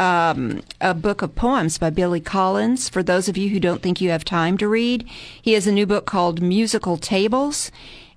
[0.00, 2.88] um, a book of poems by Billy Collins.
[2.88, 5.06] For those of you who don't think you have time to read,
[5.40, 7.70] he has a new book called Musical Tables,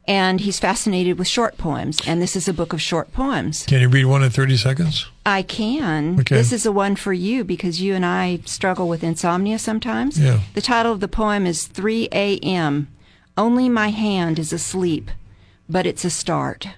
[0.08, 2.02] and he's fascinated with short poems.
[2.08, 3.66] And this is a book of short poems.
[3.66, 5.08] Can you read one in 30 seconds?
[5.26, 6.22] I can.
[6.22, 6.36] Okay.
[6.36, 10.18] This is a one for you because you and I struggle with insomnia sometimes.
[10.18, 10.40] Yeah.
[10.54, 12.88] The title of the poem is 3 a.m.
[13.38, 15.12] Only my hand is asleep,
[15.68, 16.70] but it's a start.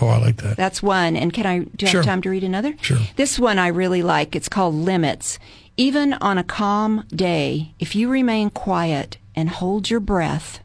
[0.00, 0.56] Oh, I like that.
[0.56, 1.16] That's one.
[1.16, 2.00] And can I do you Sure.
[2.02, 2.74] have time to read another?
[2.80, 2.98] Sure.
[3.16, 4.36] This one I really like.
[4.36, 5.38] It's called Limits.
[5.76, 10.60] Even on a calm day, if you remain quiet and hold your breath,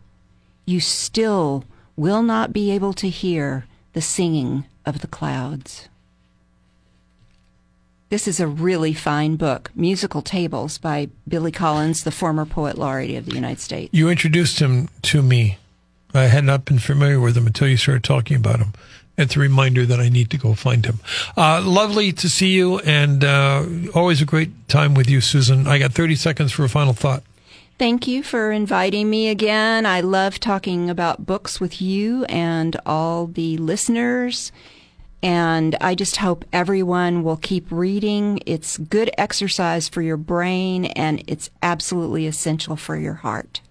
[0.65, 1.65] you still
[1.95, 5.87] will not be able to hear the singing of the clouds.
[8.09, 13.17] This is a really fine book, Musical Tables by Billy Collins, the former poet laureate
[13.17, 13.89] of the United States.
[13.93, 15.57] You introduced him to me.
[16.13, 18.73] I had not been familiar with him until you started talking about him.
[19.17, 20.99] It's a reminder that I need to go find him.
[21.37, 25.67] Uh, lovely to see you, and uh, always a great time with you, Susan.
[25.67, 27.23] I got 30 seconds for a final thought.
[27.77, 29.87] Thank you for inviting me again.
[29.87, 34.51] I love talking about books with you and all the listeners.
[35.23, 38.39] And I just hope everyone will keep reading.
[38.45, 43.61] It's good exercise for your brain and it's absolutely essential for your heart.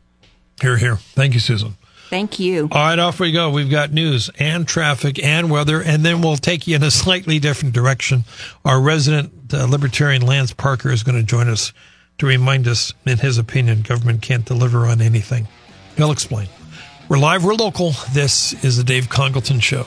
[0.60, 0.96] Hear, hear.
[0.96, 1.76] Thank you, Susan.
[2.10, 2.68] Thank you.
[2.72, 3.50] All right, off we go.
[3.50, 7.38] We've got news and traffic and weather, and then we'll take you in a slightly
[7.38, 8.24] different direction.
[8.64, 11.72] Our resident uh, libertarian Lance Parker is going to join us
[12.18, 15.46] to remind us, in his opinion, government can't deliver on anything.
[15.96, 16.48] He'll explain.
[17.08, 17.92] We're live, we're local.
[18.12, 19.86] This is the Dave Congalton Show.